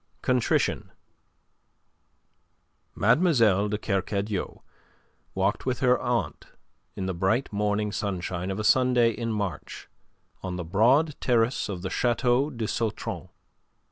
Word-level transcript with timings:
CONTRITION 0.23 0.89
Mlle. 2.95 3.69
de 3.69 3.77
Kercadiou 3.77 4.63
walked 5.35 5.67
with 5.67 5.79
her 5.81 5.99
aunt 5.99 6.47
in 6.95 7.05
the 7.05 7.13
bright 7.13 7.53
morning 7.53 7.91
sunshine 7.91 8.49
of 8.49 8.57
a 8.59 8.63
Sunday 8.63 9.11
in 9.11 9.31
March 9.31 9.89
on 10.41 10.55
the 10.55 10.65
broad 10.65 11.13
terrace 11.21 11.69
of 11.69 11.83
the 11.83 11.91
Chateau 11.91 12.49
de 12.49 12.65
Sautron. 12.65 13.29